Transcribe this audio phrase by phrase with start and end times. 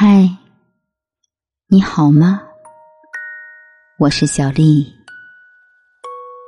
[0.00, 0.30] 嗨，
[1.66, 2.40] 你好吗？
[3.98, 4.86] 我是小丽，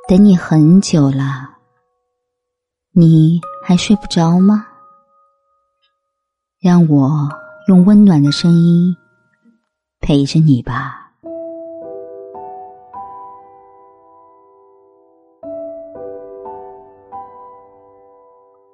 [0.06, 1.50] 等你很久了，
[2.92, 4.64] 你还睡不着吗？
[6.60, 7.28] 让我
[7.66, 8.96] 用温暖的声音
[9.98, 11.10] 陪着你吧。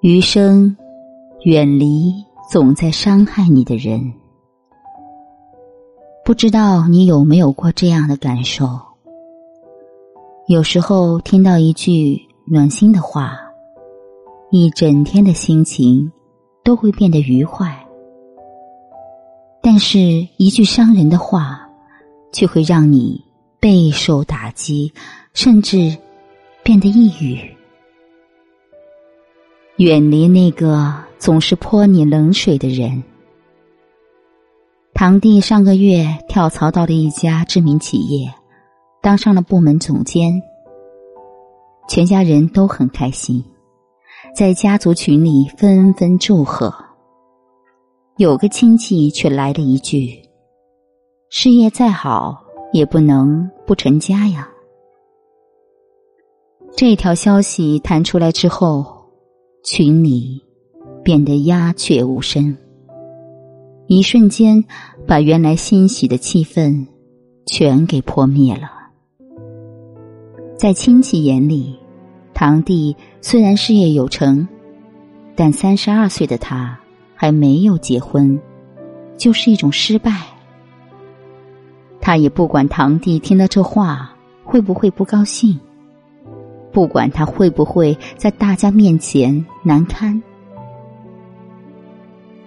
[0.02, 0.77] 余生，
[1.47, 2.13] 远离
[2.52, 4.13] 总在伤害你的人。
[6.27, 8.69] 不知道你有没有过这样的感受？
[10.49, 13.39] 有时候听到一句暖心的话，
[14.51, 16.11] 一整天的心情
[16.65, 17.69] 都会变得愉快；
[19.62, 20.01] 但是，
[20.37, 21.61] 一句伤人的话，
[22.33, 23.24] 却会让你
[23.61, 24.93] 备受打击，
[25.33, 25.97] 甚至
[26.65, 27.38] 变得抑郁。
[29.77, 33.01] 远离那个总是泼你冷水的人。
[34.97, 38.33] 堂弟上个月跳槽到了一家知名企业，
[39.03, 40.41] 当上了部门总监。
[41.87, 43.45] 全家人都很开心，
[44.35, 46.75] 在家族群里纷纷祝贺。
[48.16, 50.19] 有个亲戚却来了一句
[51.29, 54.49] ：“事业再好，也不能不成家呀。”
[56.75, 58.87] 这条消息弹出来之后，
[59.63, 60.43] 群里
[61.05, 62.57] 变得鸦雀无声。
[63.88, 64.65] 一瞬间，
[65.06, 66.84] 把原来欣喜的气氛
[67.47, 68.69] 全给破灭了。
[70.56, 71.78] 在亲戚眼里，
[72.34, 74.48] 堂弟虽然事业有成，
[75.37, 76.76] 但三十二岁的他
[77.14, 78.41] 还没有结婚，
[79.16, 80.12] 就是一种失败。
[82.00, 85.56] 他也不管堂弟听了这话会不会不高兴，
[86.72, 90.20] 不管他会不会在大家面前难堪。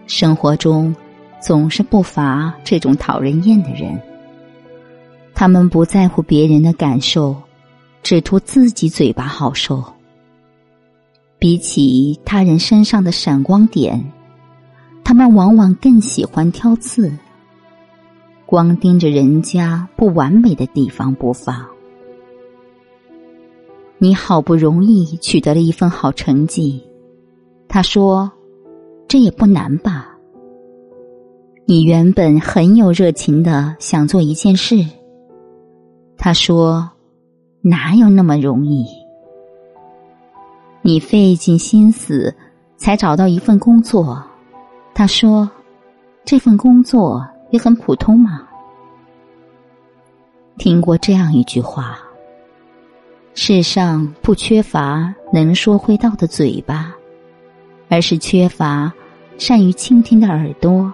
[0.05, 0.93] 生活中。
[1.39, 3.99] 总是不乏这种讨人厌的人，
[5.33, 7.35] 他们不在乎别人的感受，
[8.03, 9.83] 只图自己嘴巴好受。
[11.37, 14.03] 比起他人身上的闪光点，
[15.03, 17.09] 他们往往更喜欢挑刺，
[18.45, 21.65] 光盯着人家不完美的地方不放。
[23.97, 26.83] 你好不容易取得了一份好成绩，
[27.69, 28.29] 他说
[29.07, 30.07] ：“这也不难吧。”
[31.69, 34.83] 你原本很有热情的想做一件事，
[36.17, 36.89] 他说
[37.61, 38.87] ：“哪有那么容易？”
[40.81, 42.35] 你费尽心思
[42.75, 44.19] 才找到一份工作，
[44.95, 45.47] 他说
[46.25, 48.41] ：“这份工作也很普通嘛。”
[50.57, 51.99] 听过这样一句话
[53.35, 56.91] ：“世上不缺乏能说会道的嘴巴，
[57.89, 58.91] 而是缺乏
[59.37, 60.91] 善于倾听的耳朵。”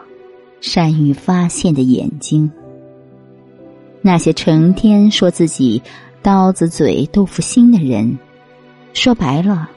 [0.68, 2.52] 善于发现的眼睛，
[4.02, 5.80] 那些成天说自己
[6.24, 8.18] 刀子嘴豆腐心的人，
[8.92, 9.70] 说白了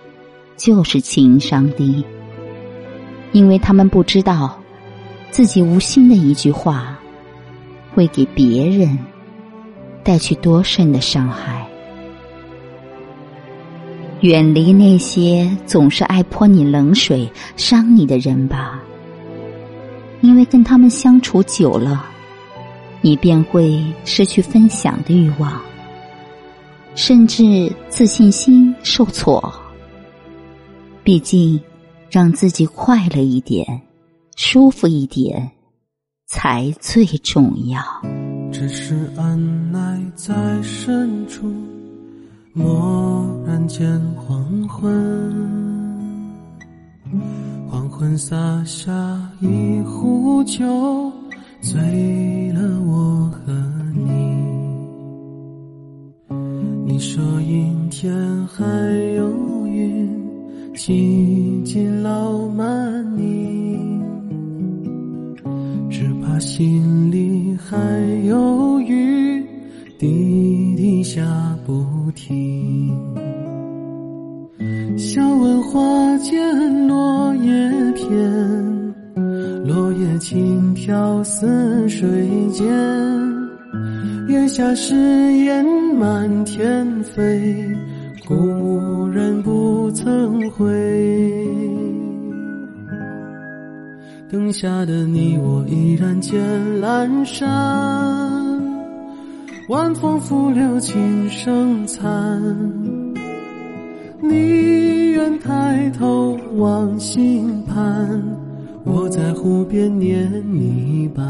[0.57, 2.03] 就是情商低，
[3.33, 4.59] 因为他们不知道
[5.31, 6.99] 自己无心的一句话
[7.95, 8.99] 会给别人
[10.03, 11.69] 带去多深的伤害。
[14.23, 18.83] 远离那些总是爱泼你冷水、伤你的人吧。
[20.21, 22.05] 因为跟他们相处久了，
[23.01, 25.61] 你便会失去分享的欲望，
[26.95, 29.53] 甚至自信心受挫。
[31.05, 31.61] 毕竟，
[32.11, 33.81] 让自己快乐一点、
[34.37, 35.51] 舒服一点，
[36.27, 37.81] 才最重要。
[38.51, 41.51] 只是按耐在深处，
[42.55, 45.49] 蓦然间黄昏。
[47.99, 48.93] 黄昏洒下
[49.41, 51.13] 一壶酒，
[51.61, 53.53] 醉了我和
[53.93, 54.07] 你。
[56.87, 58.15] 你说阴天
[58.47, 58.65] 还
[59.17, 60.09] 有云，
[60.77, 64.01] 几近老满你。
[65.91, 67.77] 只怕心里还
[68.29, 69.45] 有雨，
[69.99, 71.21] 滴滴下
[71.67, 71.85] 不
[72.15, 72.97] 停。
[74.97, 77.53] 笑问花间落叶
[78.09, 78.95] 天，
[79.67, 82.67] 落叶轻飘似水间。
[84.29, 85.63] 檐下誓言
[85.95, 87.77] 满天飞，
[88.27, 90.67] 故人不曾回。
[94.31, 96.43] 灯下的你我依然见
[96.81, 97.47] 阑珊，
[99.69, 102.43] 晚风拂柳琴声残。
[104.21, 104.88] 你
[105.19, 108.23] 愿抬头望星盘，
[108.85, 111.27] 我在湖边念你一半。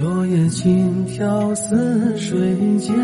[0.00, 2.38] 落叶轻飘似水
[2.78, 2.94] 间。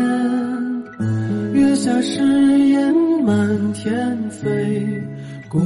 [1.53, 2.93] 月下誓言
[3.25, 5.01] 满天飞，
[5.49, 5.59] 故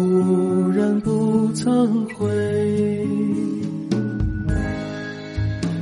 [0.71, 2.27] 人不曾回。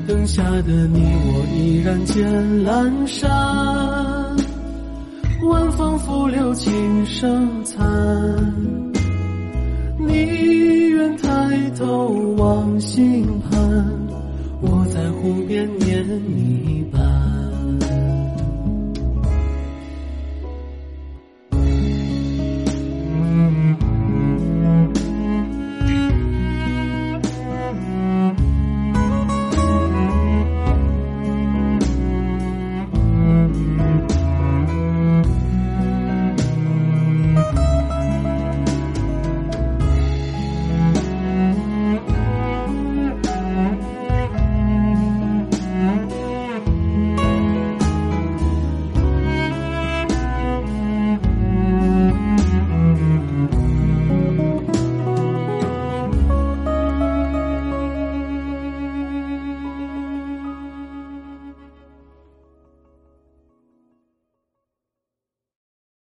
[0.07, 2.25] 灯下的你我依然见
[2.65, 3.29] 阑珊，
[5.47, 6.71] 晚风拂柳琴
[7.05, 7.85] 声残。
[9.97, 10.15] 你
[10.89, 12.07] 愿抬头
[12.37, 14.04] 望星盘，
[15.25, 16.44] 湖边念你。